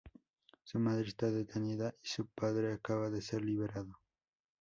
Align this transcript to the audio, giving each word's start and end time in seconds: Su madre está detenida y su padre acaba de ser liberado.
Su 0.63 0.79
madre 0.79 1.07
está 1.09 1.29
detenida 1.29 1.93
y 2.01 2.07
su 2.07 2.25
padre 2.25 2.73
acaba 2.73 3.11
de 3.11 3.21
ser 3.21 3.45
liberado. 3.45 3.99